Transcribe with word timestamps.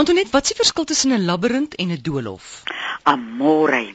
Antoinette, 0.00 0.32
wat 0.32 0.46
is 0.48 0.54
die 0.54 0.56
verskil 0.56 0.86
tussen 0.88 1.12
'n 1.12 1.26
labirint 1.28 1.74
en 1.74 1.90
'n 1.92 2.02
doolhof? 2.02 2.62
Amore. 3.02 3.94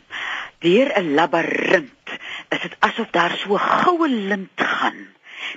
Deur 0.59 0.89
'n 1.01 1.13
labirint 1.17 2.05
is 2.49 2.61
dit 2.61 2.75
asof 2.79 3.09
daar 3.09 3.33
so 3.37 3.57
goue 3.57 4.09
lint 4.09 4.61
gaan. 4.73 4.99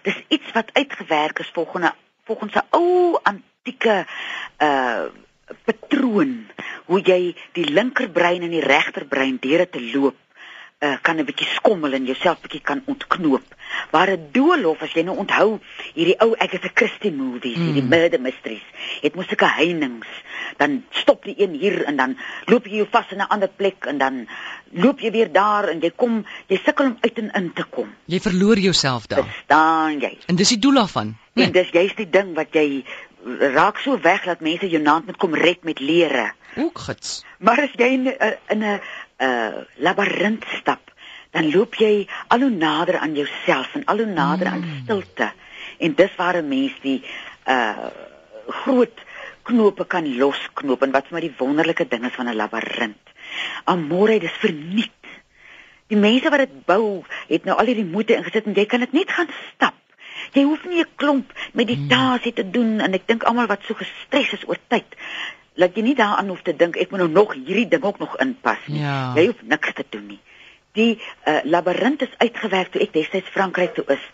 Dis 0.02 0.16
iets 0.28 0.52
wat 0.52 0.70
uitgewerk 0.72 1.38
is 1.38 1.50
volgens 1.52 1.84
'n 1.84 1.94
volgens 2.24 2.54
'n 2.54 2.66
ou 2.70 3.18
antieke 3.22 4.06
uh 4.58 5.04
patroon 5.64 6.46
hoe 6.84 7.00
jy 7.00 7.36
die 7.52 7.68
linkerbrein 7.68 8.42
en 8.42 8.50
die 8.50 8.64
regterbrein 8.74 9.36
deur 9.40 9.58
dit 9.58 9.72
te 9.72 9.82
loop 9.92 10.16
uh, 10.78 10.96
kan 11.02 11.16
'n 11.18 11.24
bietjie 11.24 11.48
skommel 11.54 11.92
en 11.92 12.04
jouself 12.06 12.40
bietjie 12.40 12.62
kan 12.62 12.82
ontknoop. 12.86 13.42
Waar 13.90 14.10
'n 14.10 14.28
doolhof 14.32 14.82
as 14.82 14.92
jy 14.92 15.02
nou 15.02 15.16
onthou 15.16 15.58
hierdie 15.94 16.18
ou 16.20 16.34
Agatha 16.38 16.70
Christie 16.74 17.12
movies, 17.12 17.56
mm. 17.56 17.64
hierdie 17.64 17.82
murder 17.82 18.20
mysteries, 18.20 18.64
het 19.02 19.14
mos 19.14 19.26
sulke 19.26 19.46
heininge. 19.46 20.06
Dan 20.56 20.84
stop 20.90 21.24
die 21.24 21.34
een 21.38 21.52
hier 21.52 21.84
en 21.84 21.96
dan 21.96 22.16
loop 22.46 22.66
jy 22.66 22.82
jou 22.82 22.88
vas 22.90 23.10
in 23.10 23.18
'n 23.18 23.28
ander 23.28 23.48
plek 23.48 23.84
en 23.86 23.98
dan 23.98 24.28
loop 24.72 25.00
jy 25.00 25.10
weer 25.10 25.32
daar 25.32 25.68
en 25.68 25.80
jy 25.80 25.90
kom 25.96 26.24
jy 26.46 26.60
sukkel 26.64 26.86
om 26.86 26.96
uit 27.00 27.18
en 27.18 27.30
in 27.30 27.52
te 27.52 27.64
kom. 27.64 27.94
Jy 28.04 28.20
verloor 28.20 28.58
jouself 28.58 29.06
daar. 29.06 29.24
Verstaan 29.24 30.00
jy? 30.00 30.18
En 30.26 30.36
dis 30.36 30.48
die 30.48 30.58
doel 30.58 30.74
daarvan. 30.74 31.16
Nee. 31.32 31.46
En 31.46 31.52
dis 31.52 31.70
jy's 31.70 31.94
die 31.94 32.10
ding 32.10 32.34
wat 32.34 32.54
jy 32.54 32.84
raak 33.38 33.78
so 33.78 33.98
weg 34.00 34.24
dat 34.24 34.40
mense 34.40 34.68
jou 34.68 34.82
naam 34.82 35.02
moet 35.06 35.16
kom 35.16 35.34
red 35.34 35.64
met 35.64 35.80
lere. 35.80 36.32
Ook 36.56 36.78
gits. 36.78 37.24
Maar 37.38 37.60
as 37.60 37.74
jy 37.76 37.86
in 37.86 38.08
'n 38.08 38.62
'n 38.62 38.80
uh 39.18 39.64
labirint 39.76 40.44
stap, 40.60 40.92
dan 41.30 41.50
loop 41.50 41.74
jy 41.74 42.06
al 42.28 42.40
hoe 42.40 42.50
nader 42.50 42.98
aan 42.98 43.14
jouself 43.14 43.74
en 43.74 43.84
al 43.84 44.04
hoe 44.04 44.12
nader 44.12 44.46
mm. 44.46 44.52
aan 44.52 44.82
stilte. 44.82 45.32
En 45.78 45.94
dis 45.94 46.14
waar 46.16 46.36
'n 46.36 46.48
mens 46.48 46.74
die 46.82 47.02
uh 47.46 47.90
groot 48.48 49.04
knope 49.42 49.84
kan 49.84 50.06
losknoop 50.16 50.82
en 50.82 50.92
wat 50.92 51.08
vir 51.08 51.16
my 51.16 51.20
die 51.24 51.36
wonderlike 51.38 51.88
ding 51.88 52.04
is 52.04 52.16
van 52.16 52.28
'n 52.28 52.36
labirint. 52.36 53.04
Amore, 53.64 54.18
dis 54.20 54.40
verniet. 54.40 54.92
Die 55.88 55.96
mense 55.96 56.30
wat 56.30 56.44
dit 56.44 56.64
bou, 56.66 57.04
het 57.28 57.44
nou 57.44 57.56
al 57.56 57.70
hierdie 57.70 57.88
moeite 57.88 58.16
ingesit 58.16 58.46
en 58.46 58.54
jy 58.54 58.66
kan 58.66 58.80
dit 58.80 58.92
net 58.92 59.10
gaan 59.10 59.30
stap. 59.54 59.74
Jy 60.32 60.42
hoef 60.42 60.64
nie 60.64 60.80
'n 60.80 60.94
klomp 60.96 61.32
meditasie 61.52 62.32
te 62.32 62.50
doen 62.50 62.80
en 62.80 62.94
ek 62.94 63.06
dink 63.06 63.24
almal 63.24 63.46
wat 63.46 63.64
so 63.64 63.74
gestres 63.74 64.32
is 64.32 64.48
oor 64.48 64.58
tyd, 64.68 64.96
laat 65.58 65.74
jy 65.74 65.82
nie 65.82 65.96
daaraan 65.98 66.30
hoef 66.30 66.44
te 66.46 66.54
dink 66.56 66.78
ek 66.78 66.92
moet 66.92 67.02
nou 67.02 67.10
nog 67.10 67.34
hierdie 67.34 67.68
ding 67.70 67.84
ook 67.84 67.98
nog 67.98 68.16
inpas 68.22 68.62
nie. 68.70 68.80
Ja. 68.82 69.12
Jy 69.18 69.26
hoef 69.30 69.42
niks 69.50 69.74
te 69.74 69.84
doen 69.90 70.06
nie. 70.14 70.20
Die 70.78 70.92
uh, 70.98 71.40
labirint 71.44 72.02
is 72.06 72.14
uitgewerk 72.22 72.70
toe 72.72 72.82
ek 72.84 72.94
destyds 72.94 73.32
Frankryk 73.34 73.74
toe 73.74 73.84
is. 73.94 74.04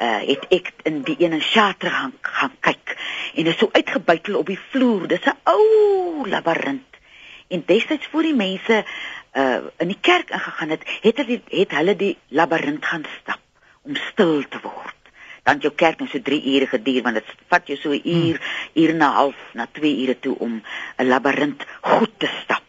Uh 0.00 0.22
het 0.24 0.46
ek 0.56 0.72
in 0.88 1.02
die 1.04 1.18
een 1.20 1.36
in 1.36 1.44
Chartres 1.44 1.92
gaan 1.92 2.14
gaan 2.24 2.54
kyk 2.64 2.94
en 3.34 3.44
dit 3.44 3.52
is 3.52 3.58
so 3.60 3.68
uitgebuitel 3.72 4.38
op 4.40 4.48
die 4.48 4.60
vloer. 4.70 5.04
Dis 5.08 5.28
'n 5.28 5.36
ou 5.44 6.28
labirint. 6.28 6.88
En 7.48 7.62
destyds 7.66 8.08
voor 8.12 8.22
die 8.22 8.34
mense 8.34 8.84
uh 9.36 9.60
in 9.76 9.92
die 9.92 10.00
kerk 10.00 10.30
ingegaan 10.30 10.72
het, 10.72 10.88
het 11.02 11.16
hulle 11.16 11.40
het 11.48 11.76
hulle 11.76 11.96
die 11.96 12.16
labirint 12.28 12.84
gaan 12.84 13.04
stap 13.20 13.40
om 13.82 13.96
stil 13.96 14.48
te 14.48 14.58
word 14.62 14.79
dan 15.42 15.58
jou 15.58 15.72
kerk 15.74 16.00
net 16.00 16.10
so 16.10 16.20
3 16.22 16.40
ure 16.54 16.66
geduur 16.66 17.02
want 17.02 17.14
dit 17.14 17.36
vat 17.48 17.66
jou 17.66 17.76
so 17.76 17.90
'n 17.90 18.02
uur, 18.04 18.36
hmm. 18.36 18.82
uur 18.82 18.90
en 18.90 18.96
'n 18.96 19.14
half 19.18 19.38
na 19.54 19.66
2 19.72 20.02
ure 20.02 20.18
toe 20.20 20.38
om 20.38 20.62
'n 20.98 21.06
labirint 21.06 21.64
goed 21.80 22.12
te 22.18 22.28
stap. 22.42 22.62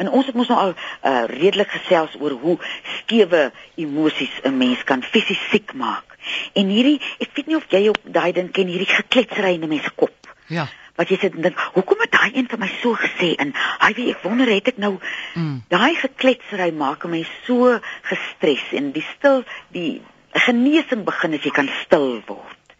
En 0.00 0.08
ons 0.08 0.26
het 0.26 0.34
mos 0.34 0.48
nou 0.48 0.58
al 0.58 0.72
uh, 0.72 1.24
redelik 1.28 1.70
gesels 1.76 2.16
oor 2.20 2.30
hoe 2.30 2.56
skewe 2.98 3.52
emosies 3.76 4.40
'n 4.42 4.56
mens 4.56 4.84
kan 4.84 5.02
fisies 5.02 5.42
siek 5.50 5.72
maak. 5.74 6.16
En 6.52 6.66
hierdie, 6.72 7.00
ek 7.18 7.34
weet 7.34 7.46
nie 7.46 7.56
of 7.56 7.66
jy 7.68 7.88
op 7.88 8.00
daai 8.04 8.32
ding 8.32 8.50
ken 8.50 8.66
hierdie 8.66 8.88
gekletsery 8.88 9.54
in 9.54 9.64
'n 9.64 9.68
mens 9.68 9.84
se 9.84 9.92
kop. 9.94 10.16
Ja. 10.46 10.68
Wat 10.96 11.08
jy 11.08 11.18
sit 11.20 11.34
en 11.34 11.42
dink, 11.42 11.58
hoekom 11.74 12.00
het 12.00 12.12
daai 12.12 12.30
een 12.34 12.48
vir 12.48 12.58
my 12.58 12.70
so 12.80 12.94
gesê 12.94 13.34
en 13.36 13.52
hy 13.80 13.92
weet 13.96 14.16
ek 14.16 14.22
wonder 14.22 14.48
het 14.48 14.68
ek 14.68 14.76
nou 14.76 14.98
mm. 15.34 15.62
daai 15.68 15.94
gekletsery 15.94 16.70
maak 16.72 17.04
my 17.04 17.22
so 17.46 17.78
gestres 18.02 18.72
en 18.72 18.92
die 18.92 19.04
stil 19.16 19.44
die 19.76 20.00
genesing 20.32 21.04
begin 21.04 21.34
as 21.34 21.44
jy 21.44 21.50
kan 21.50 21.70
stil 21.84 22.22
word. 22.26 22.76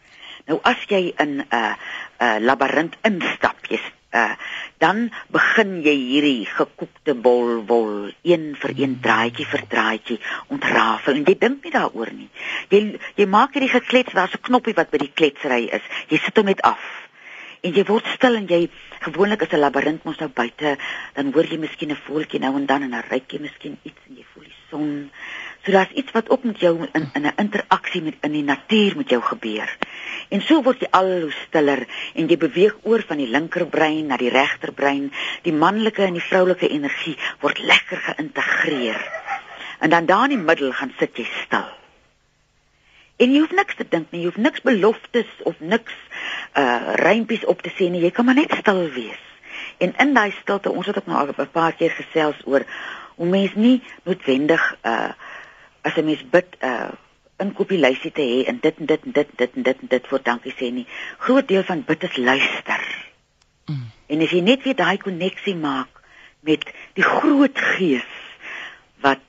Nou 0.47 0.59
as 0.63 0.77
jy 0.89 1.13
in 1.19 1.39
'n 1.39 1.45
uh, 1.51 1.75
'n 2.19 2.25
uh, 2.25 2.37
labirint 2.39 2.95
instap, 3.03 3.67
jy's 3.69 3.87
uh 4.13 4.35
dan 4.81 5.11
begin 5.29 5.83
jy 5.85 5.93
hierdie 5.93 6.45
gekookte 6.49 7.13
bol 7.13 7.61
wol 7.69 8.09
een 8.25 8.55
vir 8.57 8.71
een 8.75 8.95
draaitjie 8.99 9.45
vir 9.45 9.63
draaitjie 9.69 10.17
ontrafel 10.49 11.19
en 11.19 11.27
jy 11.29 11.35
dink 11.37 11.63
nie 11.63 11.73
daaroor 11.75 12.11
nie. 12.11 12.29
Jy 12.73 12.97
jy 13.15 13.27
maak 13.29 13.53
hierdie 13.53 13.69
geklets, 13.69 14.13
daar's 14.17 14.33
'n 14.33 14.41
knoppie 14.41 14.73
wat 14.73 14.89
by 14.91 14.97
die 14.97 15.13
kletsery 15.13 15.69
is. 15.69 15.85
Jy 16.09 16.17
sit 16.17 16.37
hom 16.37 16.45
net 16.45 16.61
af. 16.61 16.81
En 17.61 17.73
jy 17.77 17.83
word 17.85 18.05
stil 18.17 18.35
en 18.35 18.47
jy 18.49 18.69
gewoonlik 19.05 19.43
as 19.43 19.53
'n 19.53 19.61
labirint 19.61 20.03
mos 20.03 20.19
nou 20.19 20.29
buite, 20.29 20.77
dan 21.13 21.31
hoor 21.33 21.45
jy 21.45 21.57
miskien 21.57 21.91
'n 21.91 22.03
voeltjie 22.05 22.39
nou 22.39 22.55
en 22.57 22.65
dan 22.65 22.81
en 22.83 22.91
dan 22.91 23.03
ruik 23.07 23.31
jy 23.31 23.39
miskien 23.39 23.77
iets 23.83 24.01
en 24.09 24.15
jy 24.17 24.25
voel 24.33 24.43
die 24.43 24.61
son. 24.69 25.11
So 25.63 25.71
daar's 25.71 25.91
iets 25.93 26.11
wat 26.11 26.29
ook 26.29 26.43
met 26.43 26.59
jou 26.59 26.87
in 26.91 27.09
in 27.13 27.25
'n 27.25 27.33
interaksie 27.35 28.01
met 28.01 28.15
in 28.21 28.31
die 28.31 28.43
natuur 28.43 28.95
met 28.97 29.09
jou 29.09 29.21
gebeur. 29.21 29.77
En 30.29 30.41
so 30.41 30.61
word 30.61 30.79
jy 30.79 30.87
al 30.91 31.09
hoe 31.21 31.31
stiller 31.31 31.87
en 32.13 32.27
jy 32.27 32.37
beweeg 32.37 32.75
oor 32.81 33.03
van 33.07 33.17
die 33.17 33.27
linkerbrein 33.27 34.05
na 34.05 34.17
die 34.17 34.29
regterbrein. 34.29 35.11
Die 35.41 35.53
manlike 35.53 36.03
en 36.03 36.13
die 36.13 36.23
vroulike 36.23 36.67
energie 36.67 37.17
word 37.39 37.59
lekker 37.59 37.97
geïntegreer. 37.97 39.11
En 39.79 39.89
dan 39.89 40.05
daar 40.05 40.23
in 40.23 40.37
die 40.37 40.45
middel 40.45 40.71
gaan 40.71 40.93
sit 40.97 41.17
jy 41.17 41.27
stil. 41.45 41.69
En 43.17 43.33
jy 43.33 43.39
hoef 43.39 43.51
niks 43.51 43.75
te 43.75 43.85
dink 43.89 44.07
nie, 44.11 44.21
jy 44.21 44.31
hoef 44.31 44.37
niks 44.37 44.61
beloftes 44.61 45.29
of 45.43 45.59
niks 45.59 45.93
uh 46.57 46.95
reimpies 46.95 47.45
op 47.45 47.61
te 47.61 47.69
sê 47.69 47.89
nie, 47.89 48.01
jy 48.01 48.11
kan 48.11 48.25
maar 48.25 48.35
net 48.35 48.53
stil 48.59 48.87
wees. 48.95 49.21
En 49.77 49.93
in 49.97 50.13
daai 50.13 50.31
stilte, 50.41 50.71
ons 50.71 50.85
het 50.85 50.97
ook 50.97 51.05
nou 51.05 51.17
al 51.17 51.29
'n 51.37 51.51
paar 51.51 51.73
keer 51.73 51.91
gesels 51.91 52.41
oor 52.45 52.65
hoe 53.15 53.27
mens 53.29 53.53
nie 53.53 53.81
noodwendig 54.03 54.63
uh 54.81 55.11
as 55.81 55.95
'n 55.95 56.05
mens 56.05 56.23
bid 56.29 56.57
'n 56.59 56.65
uh, 56.65 56.91
inkopieslysie 57.41 58.11
te 58.11 58.21
hê 58.21 58.43
en 58.49 58.59
dit 58.61 58.75
en 58.77 58.85
dit 58.85 59.05
en 59.05 59.11
dit 59.11 59.27
en 59.27 59.37
dit 59.37 59.55
en 59.55 59.63
dit 59.63 59.79
en 59.81 59.87
dit 59.87 60.07
voor 60.07 60.23
dankie 60.23 60.53
sê 60.53 60.69
nie. 60.73 60.87
Groot 61.17 61.47
deel 61.47 61.63
van 61.63 61.83
bid 61.87 62.03
is 62.03 62.17
luister. 62.17 62.83
Mm. 63.65 63.87
En 64.07 64.21
as 64.21 64.35
jy 64.35 64.41
net 64.45 64.63
weer 64.63 64.77
daai 64.77 64.97
koneksie 64.97 65.55
maak 65.55 66.01
met 66.45 66.65
die 66.97 67.05
groot 67.05 67.57
gees 67.77 68.13
wat 69.05 69.25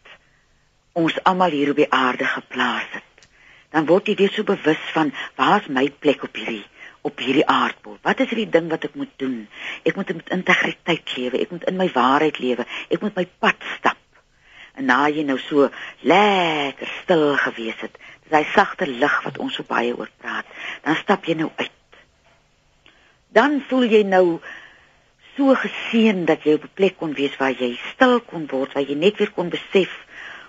ons 0.93 1.17
almal 1.29 1.55
hier 1.55 1.73
op 1.73 1.81
die 1.81 1.93
aarde 1.93 2.29
geplaas 2.29 2.89
het, 2.91 3.29
dan 3.73 3.89
word 3.89 4.09
jy 4.09 4.17
weer 4.21 4.33
so 4.33 4.45
bewus 4.45 4.85
van 4.93 5.13
waar's 5.41 5.69
my 5.69 5.89
plek 6.05 6.25
op 6.29 6.37
hierdie 6.37 6.65
op 7.03 7.19
hierdie 7.19 7.47
aardbol. 7.51 7.97
Wat 8.07 8.21
is 8.23 8.29
hierdie 8.31 8.51
ding 8.55 8.69
wat 8.71 8.85
ek 8.87 8.95
moet 8.95 9.11
doen? 9.19 9.49
Ek 9.83 9.97
moet 9.99 10.13
met 10.15 10.29
integriteit 10.37 11.17
lewe. 11.17 11.41
Ek 11.43 11.51
moet 11.51 11.65
in 11.67 11.81
my 11.81 11.89
waarheid 11.91 12.39
lewe. 12.39 12.67
Ek 12.95 13.03
moet 13.03 13.17
my 13.19 13.25
pad 13.43 13.59
stap 13.75 13.92
en 14.75 14.89
na 14.89 15.09
jy 15.09 15.25
nou 15.29 15.39
so 15.39 15.69
lekker 16.01 16.91
stil 17.03 17.37
gewees 17.37 17.81
het, 17.81 17.99
dis 18.25 18.37
hy 18.39 18.45
sagte 18.55 18.87
lig 18.87 19.17
wat 19.25 19.39
ons 19.39 19.55
so 19.55 19.67
baie 19.69 19.93
oor 19.97 20.11
praat, 20.19 20.47
dan 20.85 20.97
stap 20.97 21.25
jy 21.29 21.35
nou 21.35 21.51
uit. 21.57 21.71
Dan 23.33 23.61
voel 23.69 23.89
jy 23.89 24.03
nou 24.05 24.41
so 25.37 25.55
geseën 25.57 26.25
dat 26.29 26.45
jy 26.45 26.55
op 26.59 26.65
'n 26.65 26.75
plek 26.75 26.97
kon 26.97 27.15
wees 27.15 27.37
waar 27.37 27.53
jy 27.53 27.79
stil 27.95 28.21
kon 28.21 28.47
word, 28.47 28.73
waar 28.73 28.85
jy 28.85 28.95
net 28.95 29.19
weer 29.19 29.31
kon 29.31 29.49
besef 29.49 29.93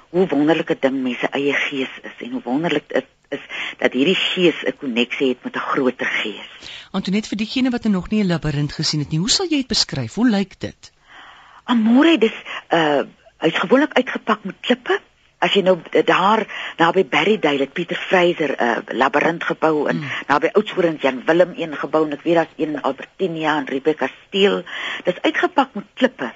hoe 0.09 0.27
wonderlike 0.27 0.75
ding 0.79 1.01
mense 1.03 1.27
eie 1.31 1.53
gees 1.53 1.93
is 2.03 2.17
en 2.25 2.31
hoe 2.31 2.41
wonderlik 2.45 2.87
dit 2.89 3.07
is 3.33 3.45
dat 3.79 3.95
hierdie 3.97 4.15
gees 4.15 4.63
'n 4.63 4.77
koneksie 4.77 5.29
het 5.29 5.43
met 5.43 5.55
'n 5.55 5.67
groter 5.71 6.05
gees. 6.05 6.49
Antoinette 6.91 7.29
vir 7.29 7.37
diegene 7.37 7.69
wat 7.69 7.83
nog 7.83 8.09
nie 8.09 8.23
'n 8.23 8.27
labirint 8.27 8.73
gesien 8.73 8.99
het 8.99 9.09
nie, 9.09 9.19
hoe 9.19 9.29
sal 9.29 9.47
jy 9.49 9.57
dit 9.57 9.67
beskryf? 9.67 10.13
Hoe 10.13 10.29
lyk 10.29 10.59
dit? 10.59 10.91
Amore, 11.63 12.17
dis 12.17 12.37
uh 12.69 13.03
Hy's 13.43 13.59
gewoonlik 13.59 13.97
uitgepak 13.99 14.45
met 14.47 14.55
klippe. 14.63 14.99
As 15.43 15.51
jy 15.51 15.65
nou 15.67 15.75
daar 16.07 16.45
naby 16.79 17.03
Berrydale 17.03 17.65
het 17.65 17.73
Pieter 17.75 17.99
Fraser 17.99 18.53
'n 18.55 18.63
uh, 18.63 18.77
labirint 18.95 19.43
gebou 19.43 19.87
en 19.91 19.97
mm. 19.99 20.11
naby 20.27 20.51
Oudtshoorn 20.53 20.95
Jan 21.01 21.23
Willem 21.25 21.51
een 21.57 21.75
gebou 21.75 22.05
en 22.05 22.13
ek 22.15 22.23
weet 22.23 22.35
daar's 22.35 22.55
een 22.55 22.77
in 22.77 22.81
Albertinia 22.81 23.57
en 23.57 23.67
Rebecca 23.67 24.07
Steel. 24.07 24.63
Dis 25.03 25.21
uitgepak 25.21 25.73
met 25.73 25.83
klippe. 25.93 26.31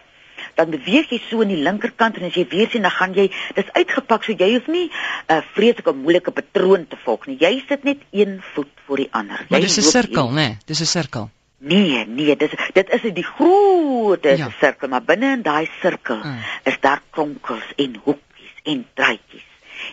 Dan 0.56 0.70
beweeg 0.70 1.10
jy 1.10 1.22
so 1.30 1.42
aan 1.42 1.54
die 1.54 1.64
linkerkant 1.64 2.18
en 2.18 2.28
as 2.28 2.36
jy 2.36 2.46
weer 2.50 2.68
sien 2.70 2.82
dan 2.82 2.92
gaan 2.92 3.14
jy 3.14 3.32
dis 3.56 3.72
uitgepak 3.72 4.24
so 4.24 4.36
jy 4.36 4.52
hoef 4.54 4.68
nie 4.68 4.90
'n 4.90 4.92
uh, 5.32 5.42
vreeslike 5.54 5.94
moeilike 5.94 6.32
patroon 6.32 6.88
te 6.88 6.98
volg 7.06 7.26
nie. 7.28 7.38
Jy 7.40 7.64
sit 7.68 7.84
net 7.84 8.04
een 8.12 8.44
voet 8.54 8.74
voor 8.86 8.98
die 8.98 9.10
ander. 9.12 9.46
Maar 9.50 9.60
dis 9.60 9.78
'n 9.78 9.82
sirkel, 9.82 10.30
né? 10.30 10.34
Nee, 10.34 10.58
dis 10.66 10.82
'n 10.82 10.86
sirkel. 10.86 11.30
Nee, 11.58 12.06
nee, 12.06 12.36
dit 12.36 12.54
is 12.54 12.70
dit 12.74 12.90
is 12.90 13.06
die 13.14 13.26
groot 13.26 14.24
ja. 14.24 14.50
sirkel, 14.60 14.92
maar 14.94 15.02
binne 15.02 15.32
in 15.40 15.42
daai 15.42 15.66
sirkel 15.82 16.20
mm. 16.22 16.42
is 16.70 16.78
daar 16.80 17.02
kronkels 17.10 17.66
en 17.76 17.96
hoekies 18.04 18.60
en 18.64 18.86
draadjies. 18.94 19.48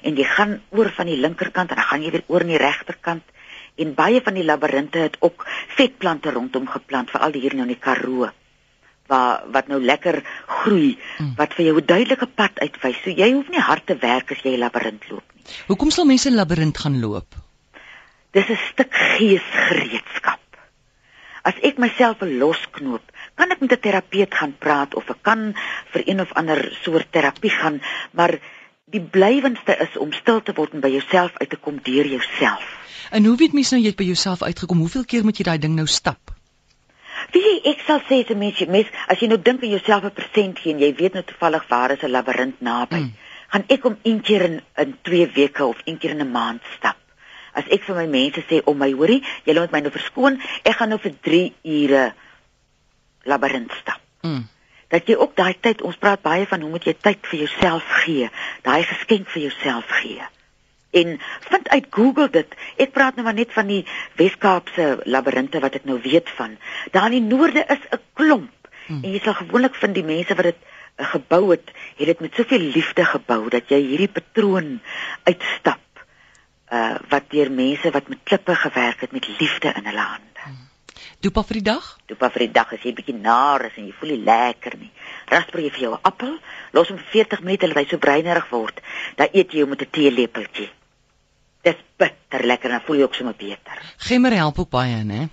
En 0.05 0.16
jy 0.16 0.26
gaan 0.28 0.58
oor 0.76 0.90
van 0.93 1.08
die 1.08 1.16
linkerkant 1.16 1.72
en 1.72 1.81
dan 1.81 1.88
gaan 1.88 2.05
jy 2.05 2.11
weer 2.11 2.26
oor 2.26 2.44
aan 2.44 2.52
die 2.52 2.61
regterkant. 2.61 3.25
En 3.81 3.96
baie 3.96 4.20
van 4.22 4.37
die 4.37 4.44
labirinte 4.44 4.99
het 4.99 5.16
ook 5.25 5.46
vetplante 5.76 6.31
rondom 6.31 6.69
geplant, 6.69 7.11
veral 7.11 7.32
hier 7.32 7.56
nou 7.56 7.64
in 7.66 7.72
die 7.75 7.81
Karoo 7.81 8.31
waar 9.08 9.43
wat 9.52 9.66
nou 9.69 9.81
lekker 9.84 10.22
groei 10.46 10.94
mm. 10.96 11.34
wat 11.37 11.52
vir 11.56 11.66
jou 11.66 11.76
'n 11.81 11.87
duidelike 11.87 12.26
pad 12.26 12.61
uitwys. 12.61 13.02
So 13.05 13.11
jy 13.11 13.32
hoef 13.32 13.49
nie 13.49 13.61
hard 13.61 13.87
te 13.87 13.96
werk 13.96 14.32
as 14.32 14.40
jy 14.44 14.56
'n 14.56 14.64
labirint 14.64 15.08
loop 15.11 15.25
nie. 15.34 15.44
Hoekom 15.66 15.90
sal 15.90 16.05
mense 16.05 16.31
'n 16.31 16.37
labirint 16.37 16.78
gaan 16.78 17.00
loop? 17.00 17.37
Dis 18.32 18.49
'n 18.49 18.58
stuk 18.72 18.93
geesgereedskap 18.93 20.33
As 21.44 21.56
ek 21.61 21.76
myself 21.76 22.23
wil 22.25 22.32
losknoop, 22.41 23.11
kan 23.37 23.50
ek 23.52 23.61
met 23.61 23.73
'n 23.73 23.81
terapeut 23.87 24.35
gaan 24.35 24.55
praat 24.58 24.94
of 24.94 25.11
ek 25.11 25.20
kan 25.23 25.55
vir 25.93 26.02
een 26.08 26.20
of 26.20 26.32
ander 26.32 26.61
soort 26.82 27.12
terapie 27.12 27.50
gaan, 27.50 27.82
maar 28.12 28.41
die 28.85 29.00
blywendste 29.00 29.76
is 29.76 29.96
om 29.96 30.12
stil 30.12 30.41
te 30.43 30.55
word 30.56 30.73
en 30.73 30.81
by 30.81 30.88
jouself 30.88 31.37
uit 31.41 31.50
te 31.50 31.56
kom 31.56 31.81
deur 31.82 32.06
jouself. 32.06 32.64
En 33.11 33.25
hoe 33.25 33.37
weet 33.37 33.52
mens 33.52 33.70
nou 33.70 33.82
jy 33.82 33.93
het 33.93 34.00
by 34.00 34.08
jouself 34.08 34.43
uitgekom? 34.43 34.79
Hoeveel 34.79 35.05
keer 35.05 35.25
moet 35.25 35.37
jy 35.37 35.44
daai 35.44 35.58
ding 35.58 35.76
nou 35.76 35.87
stap? 35.87 36.32
Wie 37.32 37.61
ek 37.69 37.85
sal 37.87 38.00
sê 38.08 38.25
as 38.25 38.31
'n 38.32 38.38
mens, 38.38 38.64
mens 38.67 38.88
as 39.08 39.20
jy 39.20 39.29
nou 39.29 39.40
dink 39.43 39.62
aan 39.62 39.76
jouself 39.76 40.05
'n 40.05 40.17
persent 40.17 40.58
gee 40.58 40.73
en 40.73 40.81
jy 40.81 40.94
weet 40.94 41.12
nou 41.12 41.25
toevallig 41.25 41.69
waar 41.69 41.90
is 41.90 42.02
'n 42.02 42.11
labirint 42.11 42.61
naby, 42.61 42.97
mm. 42.97 43.12
gaan 43.49 43.64
ek 43.69 43.85
om 43.85 43.99
een 44.02 44.20
keer 44.20 44.43
in 44.43 44.62
in 44.76 44.97
2 45.02 45.31
weke 45.35 45.64
of 45.64 45.81
een 45.85 45.99
keer 45.99 46.11
in 46.11 46.20
'n 46.20 46.31
maand 46.31 46.62
stap. 46.76 46.97
As 47.54 47.68
ek 47.70 47.86
vir 47.86 47.96
my 48.02 48.06
mense 48.10 48.42
sê 48.48 48.60
om 48.64 48.78
my 48.78 48.90
hoorie, 48.92 49.22
julle 49.46 49.64
moet 49.64 49.72
my 49.76 49.80
nou 49.86 49.94
verskoon, 49.94 50.40
ek 50.62 50.78
gaan 50.80 50.92
nou 50.94 51.00
vir 51.02 51.14
3 51.30 51.44
ure 51.78 52.04
labirint 53.30 53.72
stap. 53.80 54.02
Mm. 54.22 54.44
Dat 54.92 55.08
jy 55.08 55.16
ook 55.16 55.34
daai 55.36 55.54
tyd, 55.60 55.82
ons 55.82 55.98
praat 55.98 56.22
baie 56.22 56.46
van 56.46 56.62
hoe 56.62 56.70
moet 56.70 56.86
jy 56.86 56.94
tyd 57.00 57.26
vir 57.30 57.46
jouself 57.46 57.88
gee, 58.04 58.30
daai 58.62 58.82
geskenk 58.84 59.30
vir 59.32 59.48
jouself 59.48 59.90
gee 60.02 60.22
en 60.94 61.20
vind 61.48 61.68
uit 61.68 61.86
Google 61.90 62.30
dit. 62.30 62.56
Ek 62.76 62.92
praat 62.94 63.18
nou 63.18 63.26
maar 63.26 63.36
net 63.36 63.52
van 63.54 63.68
die 63.70 63.82
Wes-Kaapse 64.20 64.88
labirinte 65.10 65.62
wat 65.64 65.78
ek 65.80 65.88
nou 65.88 65.98
weet 66.02 66.30
van. 66.38 66.56
Daar 66.94 67.10
in 67.10 67.18
die 67.18 67.36
noorde 67.36 67.64
is 67.76 67.82
'n 67.90 68.02
klomp 68.14 68.70
hmm. 68.86 69.02
en 69.02 69.10
jy 69.10 69.20
sal 69.24 69.34
gewoonlik 69.42 69.74
vind 69.74 69.94
die 69.94 70.06
mense 70.06 70.34
wat 70.34 70.50
dit 70.52 70.60
uh, 70.62 71.06
gebou 71.14 71.50
het, 71.50 71.72
het 71.98 72.06
dit 72.06 72.20
met 72.20 72.34
soveel 72.34 72.66
liefde 72.76 73.04
gebou 73.04 73.48
dat 73.48 73.68
jy 73.68 73.80
hierdie 73.82 74.12
patroon 74.18 74.80
uitstap. 75.24 75.80
Uh 76.72 76.96
wat 77.08 77.31
deur 77.31 77.50
mense 77.50 77.90
wat 77.90 78.08
met 78.08 78.19
klippe 78.22 78.55
gewerk 78.55 79.00
het 79.00 79.12
met 79.12 79.28
liefde 79.38 79.72
in 79.76 79.84
hulle 79.84 80.00
hande. 80.00 80.44
Hmm. 80.44 80.69
Dopa 81.20 81.43
vir 81.43 81.61
die 81.61 81.66
dag? 81.70 81.99
Dopa 82.06 82.31
vir 82.31 82.46
die 82.46 82.52
dag 82.52 82.72
as 82.72 82.82
jy 82.82 82.93
bietjie 82.93 83.16
naar 83.16 83.66
is 83.69 83.76
en 83.76 83.87
jy 83.87 83.94
voel 83.99 84.14
nie 84.14 84.25
lekker 84.25 84.78
nie. 84.78 84.90
Rasper 85.32 85.61
jy 85.61 85.70
vir 85.70 85.81
jou 85.81 85.93
'n 85.94 86.02
appel, 86.02 86.38
los 86.72 86.88
hom 86.88 86.99
vir 86.99 87.11
40 87.12 87.40
minute 87.40 87.66
dat 87.69 87.76
hy 87.76 87.87
so 87.88 87.99
breinerig 87.99 88.49
word. 88.50 88.81
Dan 89.16 89.28
eet 89.32 89.52
jy 89.52 89.61
hom 89.61 89.70
met 89.70 89.82
'n 89.82 89.90
teelepeltjie. 89.90 90.70
Dis 91.62 91.81
bitter 91.96 92.44
lekker 92.44 92.70
en 92.70 92.82
voel 92.84 92.96
jy 92.96 93.02
ook 93.02 93.14
sommer 93.14 93.34
beter. 93.34 93.81
Gemmer 93.96 94.32
help 94.32 94.58
ook 94.58 94.70
baie, 94.70 95.05
né? 95.05 95.28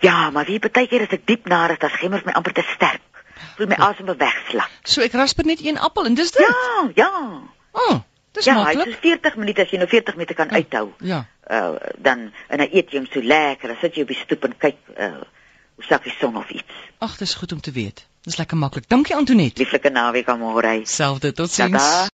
Ja, 0.00 0.30
maar 0.30 0.44
wie 0.44 0.58
baie 0.58 0.88
keer 0.88 1.02
as 1.06 1.14
ek 1.16 1.26
diep 1.26 1.46
naar 1.46 1.70
is, 1.70 1.78
dan 1.78 1.90
gemmer 1.90 2.22
my 2.24 2.32
amper 2.32 2.52
te 2.52 2.64
sterk. 2.74 3.00
Voel 3.56 3.70
my 3.70 3.78
asem 3.86 4.06
wegslap. 4.06 4.70
So 4.82 5.02
ek 5.02 5.12
rasper 5.12 5.46
net 5.46 5.62
een 5.64 5.78
appel 5.78 6.04
en 6.06 6.14
dis 6.14 6.30
dit. 6.30 6.42
Ja, 6.42 6.90
ja. 6.94 7.10
Oh, 7.72 8.00
dis 8.34 8.48
ja, 8.48 8.56
maklik. 8.58 8.86
Ja, 8.86 8.96
is 8.96 9.02
40 9.02 9.38
minute 9.42 9.62
as 9.64 9.70
jy 9.72 9.80
nou 9.82 9.88
40 9.90 10.18
minute 10.18 10.36
kan 10.38 10.50
ja, 10.50 10.62
uithou. 10.62 10.88
Ja. 11.00 11.24
Uh 11.50 11.76
dan 11.98 12.30
en 12.48 12.62
dan 12.62 12.68
eet 12.70 12.90
jy 12.90 13.02
hom 13.02 13.08
so 13.12 13.22
lekker, 13.22 13.72
dan 13.72 13.80
sit 13.80 13.96
jy 13.96 14.06
op 14.06 14.12
die 14.14 14.20
stoep 14.22 14.48
en 14.48 14.56
kyk 14.66 14.80
uh 14.96 15.12
hoe 15.74 15.86
sak 15.88 16.04
die 16.06 16.14
son 16.20 16.36
of 16.38 16.50
iets. 16.54 16.82
Ag, 17.02 17.16
dis 17.18 17.34
goed 17.34 17.52
om 17.52 17.60
te 17.60 17.72
weet. 17.74 18.06
Dis 18.24 18.38
lekker 18.40 18.56
maklik. 18.56 18.88
Dankie 18.88 19.16
Antoinette. 19.16 19.60
Lieflike 19.60 19.90
naweek 19.90 20.28
aan 20.28 20.40
môre. 20.40 20.80
Selfde, 20.88 21.32
totsiens. 21.32 22.08